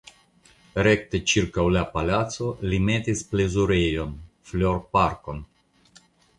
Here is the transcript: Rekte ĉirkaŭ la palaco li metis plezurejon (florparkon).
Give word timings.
Rekte 0.87 1.19
ĉirkaŭ 1.31 1.65
la 1.75 1.83
palaco 1.91 2.49
li 2.73 2.81
metis 2.89 3.23
plezurejon 3.35 4.19
(florparkon). 4.51 5.49